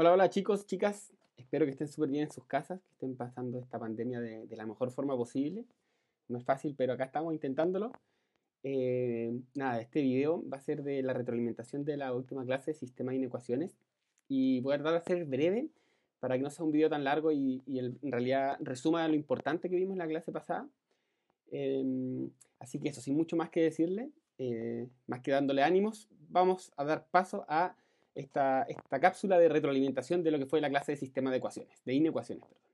[0.00, 1.12] Hola, hola chicos, chicas.
[1.36, 4.56] Espero que estén súper bien en sus casas, que estén pasando esta pandemia de, de,
[4.56, 5.66] la mejor forma posible.
[6.26, 7.92] No es fácil, pero acá estamos intentándolo.
[8.62, 12.78] Eh, nada, este video va a ser de la retroalimentación de la última clase de
[12.78, 13.76] sistema de inecuaciones.
[14.26, 15.68] Y voy a tratar de ser breve
[16.18, 19.68] para que no sea un video tan largo y, y en realidad resuma lo importante
[19.68, 20.66] que vimos en la clase pasada.
[21.52, 22.26] Eh,
[22.58, 24.08] así que eso, sin mucho más que decirle,
[24.38, 27.76] eh, más que dándole ánimos, vamos a dar paso a
[28.14, 31.80] esta, esta, cápsula de retroalimentación de lo que fue la clase de sistema de ecuaciones,
[31.84, 32.44] de inecuaciones.
[32.44, 32.70] Perdón.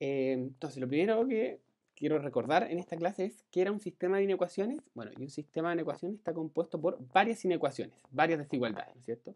[0.00, 1.60] Eh, entonces, lo primero que
[1.94, 4.80] quiero recordar en esta clase es que era un sistema de inecuaciones.
[4.94, 9.04] Bueno, y un sistema de inecuaciones está compuesto por varias inecuaciones, varias desigualdades, ¿no es
[9.04, 9.34] cierto?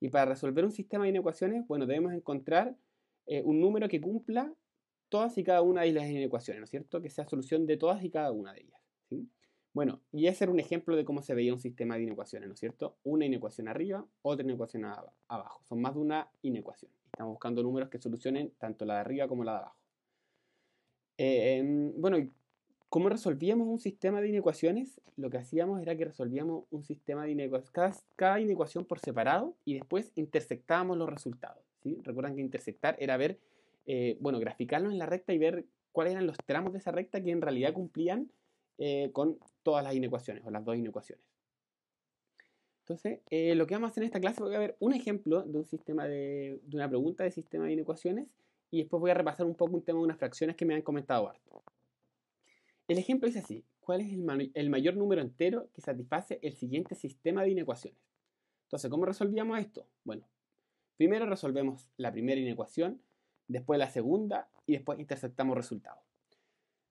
[0.00, 2.76] Y para resolver un sistema de inecuaciones, bueno, debemos encontrar
[3.26, 4.52] eh, un número que cumpla
[5.08, 7.02] todas y cada una de las inecuaciones, ¿no es cierto?
[7.02, 8.77] Que sea solución de todas y cada una de ellas.
[9.78, 12.54] Bueno, y ese era un ejemplo de cómo se veía un sistema de inecuaciones, ¿no
[12.54, 12.96] es cierto?
[13.04, 15.62] Una inecuación arriba, otra inecuación abajo.
[15.68, 16.90] Son más de una inecuación.
[17.12, 19.76] Estamos buscando números que solucionen tanto la de arriba como la de abajo.
[21.16, 22.28] Eh, bueno,
[22.88, 25.00] ¿cómo resolvíamos un sistema de inecuaciones?
[25.14, 29.54] Lo que hacíamos era que resolvíamos un sistema de inecuaciones, cada, cada inecuación por separado
[29.64, 31.62] y después intersectábamos los resultados.
[31.84, 32.00] ¿sí?
[32.02, 33.38] Recuerdan que intersectar era ver,
[33.86, 37.22] eh, bueno, graficarlo en la recta y ver cuáles eran los tramos de esa recta
[37.22, 38.32] que en realidad cumplían
[38.78, 41.24] eh, con todas las inecuaciones o las dos inecuaciones.
[42.80, 45.42] Entonces, eh, lo que vamos a hacer en esta clase, voy a ver un ejemplo
[45.42, 48.28] de un sistema de, de, una pregunta de sistema de inecuaciones
[48.70, 50.82] y después voy a repasar un poco un tema de unas fracciones que me han
[50.82, 51.62] comentado harto.
[52.86, 56.94] El ejemplo dice así, ¿cuál es el, el mayor número entero que satisface el siguiente
[56.94, 58.00] sistema de inecuaciones?
[58.64, 59.86] Entonces, ¿cómo resolvíamos esto?
[60.04, 60.26] Bueno,
[60.96, 63.02] primero resolvemos la primera inecuación,
[63.48, 66.07] después la segunda y después intersectamos resultados.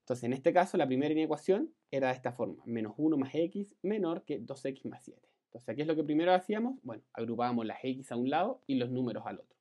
[0.07, 3.75] Entonces, en este caso, la primera inecuación era de esta forma, menos 1 más x
[3.81, 5.21] menor que 2x más 7.
[5.47, 6.79] Entonces, ¿qué es lo que primero hacíamos?
[6.81, 9.57] Bueno, agrupábamos las x a un lado y los números al otro.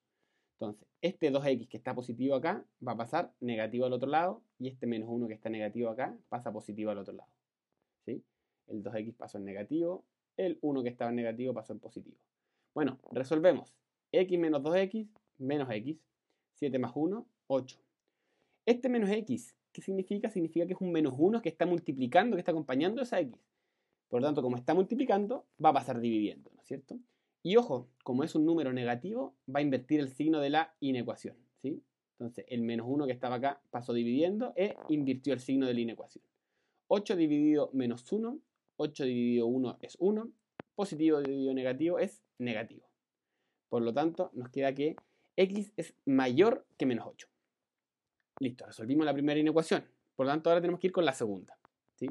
[0.52, 4.68] Entonces, este 2x que está positivo acá va a pasar negativo al otro lado y
[4.68, 7.30] este menos 1 que está negativo acá pasa positivo al otro lado.
[8.04, 8.22] ¿Sí?
[8.68, 10.04] El 2x pasó en negativo,
[10.36, 12.18] el 1 que estaba en negativo pasó en positivo.
[12.72, 13.74] Bueno, resolvemos.
[14.12, 15.08] x menos 2x
[15.38, 15.98] menos x,
[16.54, 17.80] 7 más 1, 8.
[18.64, 20.30] Este menos x, ¿qué significa?
[20.30, 23.38] Significa que es un menos 1 que está multiplicando, que está acompañando esa x.
[24.08, 26.98] Por lo tanto, como está multiplicando, va a pasar dividiendo, ¿no es cierto?
[27.42, 31.36] Y ojo, como es un número negativo, va a invertir el signo de la inecuación.
[31.60, 31.82] ¿sí?
[32.18, 35.80] Entonces, el menos 1 que estaba acá pasó dividiendo e invirtió el signo de la
[35.80, 36.24] inecuación.
[36.88, 38.38] 8 dividido menos 1,
[38.78, 40.30] 8 dividido 1 es 1,
[40.74, 42.88] positivo dividido negativo es negativo.
[43.68, 44.96] Por lo tanto, nos queda que
[45.36, 47.28] x es mayor que menos 8.
[48.38, 49.84] Listo, resolvimos la primera inecuación.
[50.14, 51.58] Por lo tanto, ahora tenemos que ir con la segunda.
[51.94, 52.08] ¿sí?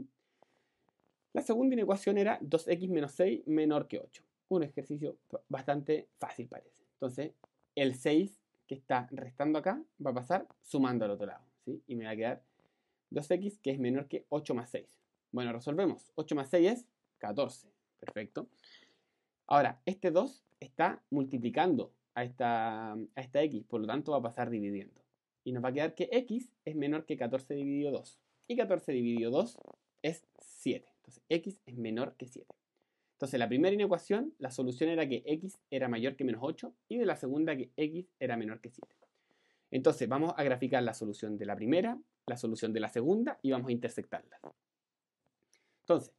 [1.33, 5.17] La segunda inecuación era 2x menos 6 menor que 8 un ejercicio
[5.49, 6.83] bastante fácil parece.
[6.93, 7.31] Entonces,
[7.75, 11.43] el 6 que está restando acá va a pasar sumando al otro lado.
[11.63, 11.81] ¿sí?
[11.87, 12.43] Y me va a quedar
[13.11, 14.87] 2x que es menor que 8 más 6.
[15.31, 16.11] Bueno, resolvemos.
[16.15, 16.85] 8 más 6 es
[17.17, 17.69] 14.
[17.99, 18.47] Perfecto.
[19.47, 24.21] Ahora, este 2 está multiplicando a esta, a esta x, por lo tanto va a
[24.21, 25.01] pasar dividiendo.
[25.45, 28.19] Y nos va a quedar que x es menor que 14 dividido 2.
[28.47, 29.57] Y 14 dividido 2
[30.01, 30.85] es 7.
[30.97, 32.45] Entonces, x es menor que 7.
[33.13, 36.97] Entonces, la primera inecuación, la solución era que x era mayor que menos 8 y
[36.97, 38.87] de la segunda que x era menor que 7.
[39.71, 43.51] Entonces, vamos a graficar la solución de la primera, la solución de la segunda y
[43.51, 44.41] vamos a intersectarlas.
[45.81, 46.11] Entonces,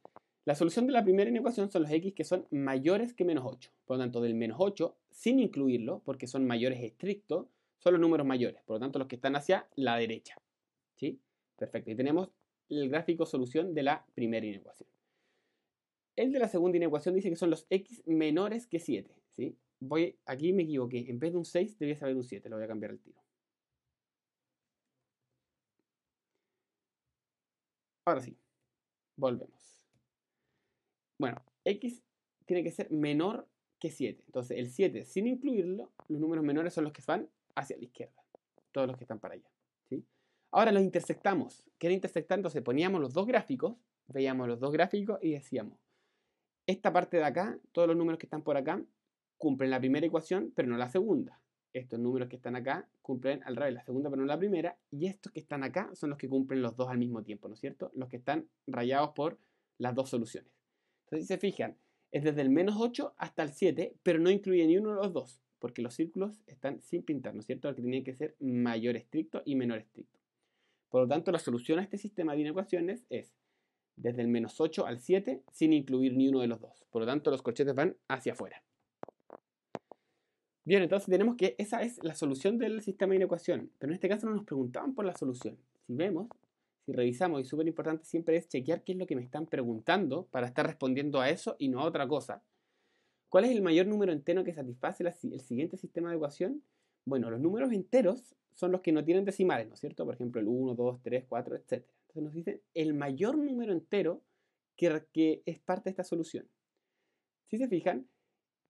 [0.45, 3.69] la solución de la primera inecuación son los x que son mayores que menos 8.
[3.83, 7.47] Por lo tanto, del menos 8, sin incluirlo, porque son mayores estrictos,
[7.79, 8.61] son los números mayores.
[8.63, 10.35] Por lo tanto, los que están hacia la derecha.
[10.95, 11.19] ¿Sí?
[11.55, 11.91] Perfecto.
[11.91, 12.29] Y tenemos
[12.69, 14.89] el gráfico solución de la primera inecuación.
[16.15, 19.15] El de la segunda inecuación dice que son los x menores que 7.
[19.35, 19.55] ¿sí?
[19.79, 21.05] Voy, aquí me equivoqué.
[21.09, 22.49] En vez de un 6 debía saber un 7.
[22.49, 23.21] Lo voy a cambiar al tiro.
[28.05, 28.37] Ahora sí.
[29.15, 29.83] Volvemos.
[31.19, 32.03] Bueno, x
[32.45, 33.47] tiene que ser menor
[33.79, 34.23] que 7.
[34.25, 38.23] Entonces, el 7, sin incluirlo, los números menores son los que van hacia la izquierda.
[38.71, 39.49] Todos los que están para allá.
[39.89, 40.05] ¿sí?
[40.51, 41.63] Ahora los intersectamos.
[41.77, 42.37] ¿Qué era intersectar?
[42.37, 43.75] Entonces poníamos los dos gráficos,
[44.07, 45.79] veíamos los dos gráficos y decíamos,
[46.67, 48.83] esta parte de acá, todos los números que están por acá,
[49.37, 51.41] cumplen la primera ecuación, pero no la segunda.
[51.73, 54.77] Estos números que están acá cumplen al revés la segunda, pero no la primera.
[54.89, 57.53] Y estos que están acá son los que cumplen los dos al mismo tiempo, ¿no
[57.53, 57.91] es cierto?
[57.93, 59.39] Los que están rayados por
[59.77, 60.51] las dos soluciones.
[61.05, 61.77] Entonces, si se fijan,
[62.11, 65.13] es desde el menos 8 hasta el 7, pero no incluye ni uno de los
[65.13, 67.73] dos, porque los círculos están sin pintar, ¿no es cierto?
[67.75, 70.19] que tiene que ser mayor estricto y menor estricto.
[70.89, 73.35] Por lo tanto, la solución a este sistema de inecuaciones es
[73.95, 76.85] desde el menos 8 al 7 sin incluir ni uno de los dos.
[76.91, 78.63] Por lo tanto, los corchetes van hacia afuera.
[80.63, 84.09] Bien, entonces tenemos que esa es la solución del sistema de inecuación, pero en este
[84.09, 85.57] caso no nos preguntaban por la solución.
[85.85, 86.27] Si vemos,
[86.85, 90.27] si revisamos, y súper importante siempre es chequear qué es lo que me están preguntando
[90.29, 92.43] para estar respondiendo a eso y no a otra cosa.
[93.29, 96.63] ¿Cuál es el mayor número entero que satisface el siguiente sistema de ecuación?
[97.05, 100.05] Bueno, los números enteros son los que no tienen decimales, ¿no es cierto?
[100.05, 101.71] Por ejemplo, el 1, 2, 3, 4, etc.
[101.73, 104.23] Entonces nos dicen el mayor número entero
[104.75, 106.47] que, es parte de esta solución.
[107.47, 108.07] Si se fijan,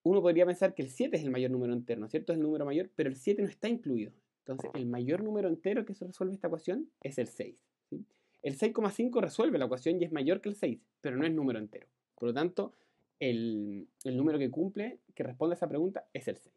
[0.03, 2.33] uno podría pensar que el 7 es el mayor número entero, ¿no es cierto?
[2.33, 4.11] Es el número mayor, pero el 7 no está incluido.
[4.39, 7.55] Entonces, el mayor número entero que resuelve esta ecuación es el 6.
[8.43, 11.59] El 6,5 resuelve la ecuación y es mayor que el 6, pero no es número
[11.59, 11.87] entero.
[12.15, 12.73] Por lo tanto,
[13.19, 16.55] el, número que cumple, que responde a esa pregunta, es el 6.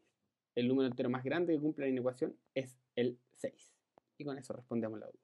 [0.54, 3.72] El número entero más grande que cumple la inecuación es el 6.
[4.18, 5.20] Y con eso respondemos la duda.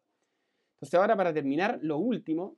[0.76, 2.56] Entonces, ahora para terminar, lo último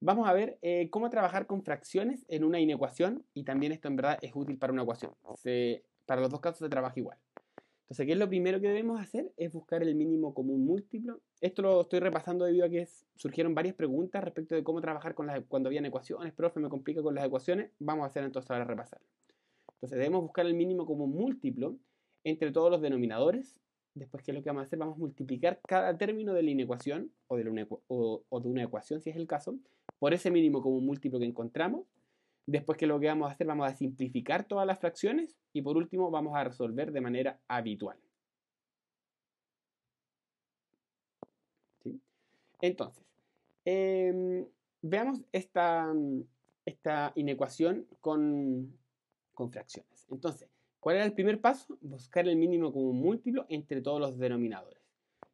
[0.00, 3.96] vamos a ver eh, cómo trabajar con fracciones en una inecuación y también esto en
[3.96, 5.12] verdad es útil para una ecuación.
[6.04, 7.18] para los dos casos se trabaja igual.
[7.86, 9.32] Entonces, ¿qué es lo primero que debemos hacer?
[9.36, 11.20] Es buscar el mínimo común múltiplo.
[11.40, 15.28] Esto lo estoy repasando debido a que surgieron varias preguntas respecto de cómo trabajar con
[15.28, 16.32] las, cuando habían ecuaciones.
[16.32, 17.70] Profe, me complica con las ecuaciones.
[17.78, 19.06] Vamos a hacer entonces ahora repasarlo.
[19.74, 21.76] Entonces, debemos buscar el mínimo común múltiplo
[22.24, 23.60] entre todos los denominadores.
[23.94, 24.80] Después, ¿qué es lo que vamos a hacer?
[24.80, 29.10] Vamos a multiplicar cada término de la inecuación o de, o de una ecuación, si
[29.10, 29.60] es el caso,
[30.00, 31.86] por ese mínimo común múltiplo que encontramos.
[32.46, 35.76] Después que lo que vamos a hacer, vamos a simplificar todas las fracciones y por
[35.76, 37.98] último vamos a resolver de manera habitual.
[42.60, 43.04] Entonces,
[43.64, 44.46] em,
[44.80, 45.92] veamos esta,
[46.64, 48.72] esta inecuación con,
[49.34, 50.06] con fracciones.
[50.08, 51.76] Entonces, ¿cuál era el primer paso?
[51.80, 54.80] Buscar el mínimo común múltiplo entre todos los denominadores.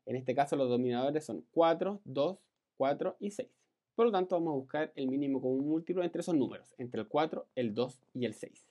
[0.06, 2.38] En este caso los denominadores son 4, 2,
[2.76, 3.48] 4 y 6.
[3.94, 7.08] Por lo tanto, vamos a buscar el mínimo común múltiplo entre esos números, entre el
[7.08, 8.66] 4, el 2 y el 6.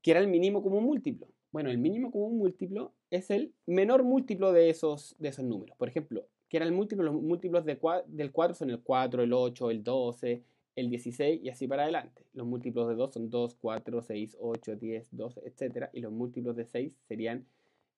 [0.00, 1.28] ¿Qué era el mínimo común múltiplo?
[1.52, 5.76] Bueno, el mínimo común múltiplo es el menor múltiplo de esos, de esos números.
[5.76, 7.04] Por ejemplo, ¿qué era el múltiplo?
[7.04, 10.42] Los múltiplos de, del 4 son el 4, el 8, el 12,
[10.76, 12.24] el 16 y así para adelante.
[12.32, 15.90] Los múltiplos de 2 son 2, 4, 6, 8, 10, 12, etc.
[15.92, 17.46] Y los múltiplos de 6 serían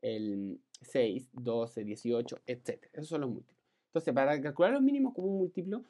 [0.02, 2.86] el 6, 12, 18, etc.
[2.92, 3.56] Esos son los múltiplos.
[3.86, 5.84] Entonces, para calcular los mínimos común múltiplo,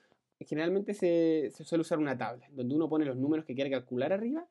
[0.47, 4.49] generalmente se, suele usar una tabla, donde uno pone los números que quiere calcular arriba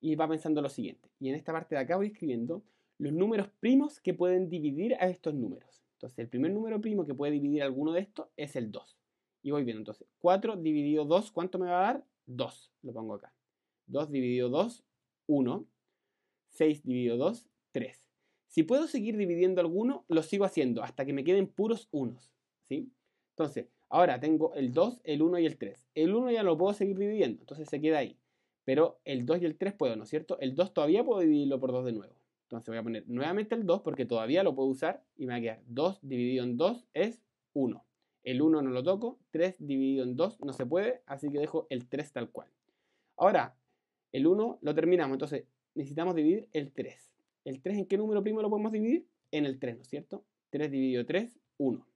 [0.00, 1.10] y va pensando lo siguiente.
[1.18, 2.62] Y en esta parte de acá voy escribiendo
[2.98, 5.82] los números primos que pueden dividir a estos números.
[5.94, 8.98] Entonces, el primer número primo que puede dividir alguno de estos es el 2.
[9.42, 12.04] Y voy viendo, entonces, 4 dividido 2, ¿cuánto me va a dar?
[12.26, 12.72] 2.
[12.82, 13.32] Lo pongo acá.
[13.86, 14.84] 2 dividido 2,
[15.26, 15.66] 1.
[16.50, 18.10] 6 dividido 2, 3.
[18.46, 22.32] Si puedo seguir dividiendo alguno, lo sigo haciendo hasta que me queden puros unos.
[22.68, 22.92] ¿sí?
[23.30, 25.88] Entonces, Ahora tengo el 2, el 1 y el 3.
[25.94, 28.18] El 1 ya lo puedo seguir dividiendo, entonces se queda ahí.
[28.64, 30.38] Pero el 2 y el 3 puedo, ¿no es cierto?
[30.40, 32.14] El 2 todavía puedo dividirlo por 2 de nuevo.
[32.44, 35.38] Entonces voy a poner nuevamente el 2 porque todavía lo puedo usar y me va
[35.38, 37.22] a quedar 2 dividido en 2 es
[37.52, 37.84] 1.
[38.22, 41.66] El 1 no lo toco, 3 dividido en 2 no se puede, así que dejo
[41.68, 42.48] el 3 tal cual.
[43.16, 43.56] Ahora,
[44.12, 45.44] el 1 lo terminamos, entonces
[45.74, 47.12] necesitamos dividir el 3.
[47.44, 49.06] ¿El 3 en qué número primo lo podemos dividir?
[49.30, 50.24] En el 3, ¿no es cierto?
[50.50, 51.86] 3 dividido 3, 1.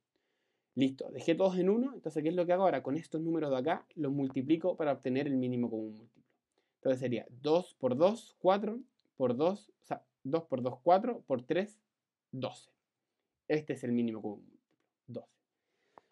[0.79, 2.85] Listo, dejé todos en 1, entonces ¿qué es lo que hago ahora?
[2.85, 6.23] Con estos números de acá los multiplico para obtener el mínimo común múltiplo.
[6.77, 8.79] Entonces sería 2 por 2, 4,
[9.17, 11.81] por 2, o sea, 2 por 2, 4, por 3,
[12.31, 12.71] 12.
[13.49, 14.69] Este es el mínimo común múltiplo,
[15.09, 15.29] 12.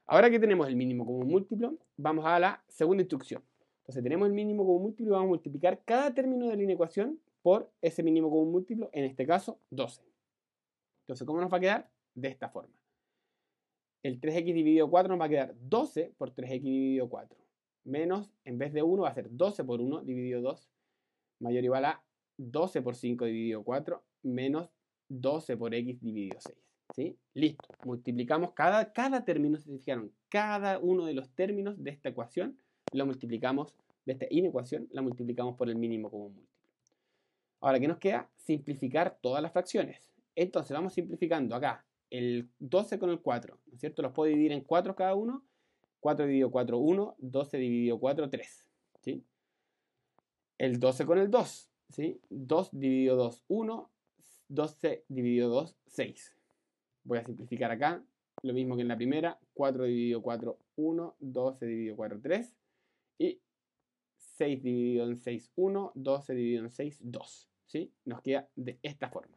[0.07, 3.45] Ahora que tenemos el mínimo común múltiplo, vamos a la segunda instrucción.
[3.83, 7.21] Entonces tenemos el mínimo común múltiplo y vamos a multiplicar cada término de la inecuación
[7.41, 10.03] por ese mínimo común múltiplo, en este caso 12.
[11.03, 11.89] Entonces, ¿cómo nos va a quedar?
[12.17, 12.75] De esta forma
[14.03, 17.39] el 3x dividido 4 nos va a quedar 12 por 3x dividido 4.
[17.85, 20.69] Menos, en vez de 1 va a ser 12 por 1 dividido 2.
[21.41, 22.03] Mayor o igual a
[22.39, 24.71] 12 por 5 dividido 4 menos
[25.09, 26.59] 12 por x dividido 6.
[26.95, 27.17] ¿Sí?
[27.35, 27.69] Listo.
[27.85, 32.59] Multiplicamos cada, cada término, se fijaron, cada uno de los términos de esta ecuación
[32.93, 33.75] lo multiplicamos,
[34.05, 36.57] de esta inecuación, la multiplicamos por el mínimo común múltiplo.
[37.61, 38.31] Ahora, ¿qué nos queda?
[38.37, 40.13] Simplificar todas las fracciones.
[40.35, 44.03] Entonces, vamos simplificando acá el 12 con el 4, ¿no es cierto?
[44.03, 45.45] Los puedo dividir en 4 cada uno.
[46.01, 47.17] 4 dividido 4, 1.
[47.19, 48.67] 12 dividido 4, 3.
[49.01, 49.25] ¿sí?
[50.59, 52.21] El 12 con el 2, ¿sí?
[52.31, 53.91] 2 dividido 2, 1.
[54.49, 56.37] 12 dividido 2, 6.
[57.05, 58.05] Voy a simplificar acá.
[58.43, 59.39] Lo mismo que en la primera.
[59.55, 61.17] 4 dividido 4, 1.
[61.19, 62.57] 12 dividido 4, 3.
[63.19, 63.41] Y
[64.17, 65.93] 6 dividido en 6, 1.
[65.95, 67.49] 12 dividido en 6, 2.
[67.67, 67.93] ¿sí?
[68.05, 69.36] Nos queda de esta forma.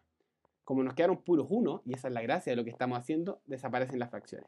[0.69, 3.41] Como nos quedaron puros 1, y esa es la gracia de lo que estamos haciendo,
[3.47, 4.47] desaparecen las fracciones.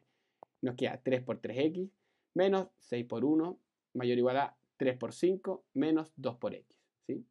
[0.62, 1.90] Nos queda 3 por 3x
[2.36, 3.58] menos 6 por 1
[3.94, 6.78] mayor o igual a 3 por 5 menos 2 por x.
[7.08, 7.26] ¿sí?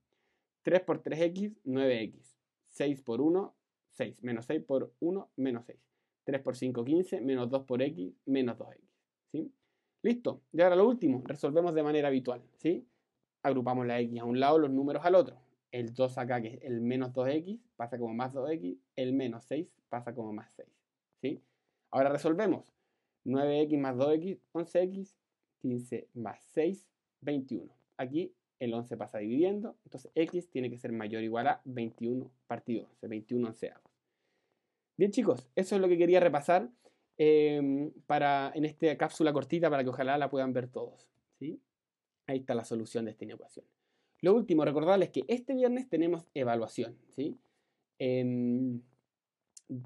[0.62, 2.37] 3 por 3x, 9x.
[2.66, 3.54] 6 por 1,
[3.90, 4.16] 6.
[4.23, 5.78] Menos 6 por 1, menos 6.
[6.25, 7.20] 3 por 5, 15.
[7.20, 8.80] Menos 2 por x, menos 2x.
[9.30, 9.52] ¿sí?
[10.02, 10.42] Listo.
[10.52, 12.42] Y ahora lo último, resolvemos de manera habitual.
[12.56, 12.85] ¿sí?
[13.44, 15.37] Agrupamos la x a un lado, los números al otro.
[15.73, 18.77] El 2 acá, que es el menos 2x, pasa como más 2x.
[18.97, 20.69] El menos 6 pasa como más 6.
[21.21, 21.43] ¿sí?
[21.91, 22.73] Ahora resolvemos.
[23.25, 25.15] 9x más 2x, 11x.
[25.61, 26.89] 15 más 6,
[27.21, 27.73] 21.
[27.97, 32.31] Aquí el 11 pasa dividiendo, entonces x tiene que ser mayor o igual a 21
[32.47, 33.91] partido 11, 21 onceavos.
[34.97, 36.69] Bien chicos, eso es lo que quería repasar
[37.17, 41.09] em, para, en esta cápsula cortita para que ojalá la puedan ver todos.
[41.39, 41.61] ¿sí?
[42.27, 43.65] Ahí está la solución de esta inecuación.
[44.23, 46.97] Lo último, recordarles que este viernes tenemos evaluación.
[47.15, 47.39] ¿sí?
[47.99, 48.83] Em,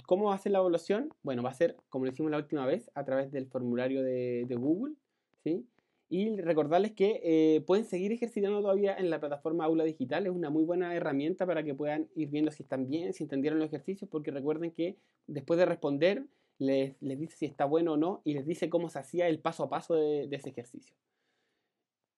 [0.07, 1.13] ¿Cómo va a ser la evaluación?
[1.23, 4.47] Bueno, va a ser, como lo hicimos la última vez, a través del formulario de,
[4.59, 4.95] Google.
[5.43, 5.67] ¿sí?
[6.09, 10.27] Y recordarles que eh, pueden seguir ejercitando todavía en la plataforma Aula Digital.
[10.27, 13.59] Es una muy buena herramienta para que puedan ir viendo si están bien, si entendieron
[13.59, 16.25] los ejercicios, porque recuerden que después de responder
[16.59, 19.65] les, dice si está bueno o no y les dice cómo se hacía el paso
[19.65, 20.95] a paso de, ese ejercicio.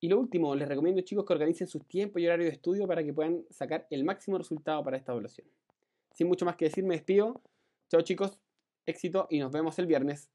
[0.07, 3.03] Y lo último, les recomiendo chicos que organicen sus tiempos y horario de estudio para
[3.03, 5.49] que puedan sacar el máximo resultado para esta evaluación.
[6.13, 7.43] Sin mucho más que decir, me despido.
[7.91, 8.39] Chao chicos,
[8.87, 10.31] éxito y nos vemos el viernes.